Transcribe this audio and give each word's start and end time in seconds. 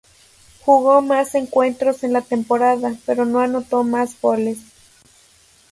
Jugó 0.61 1.03
más 1.03 1.35
encuentros 1.35 2.03
en 2.03 2.11
la 2.13 2.21
temporada, 2.21 2.95
pero 3.05 3.23
no 3.23 3.39
anotó 3.39 3.83
más 3.83 4.19
goles. 4.19 4.57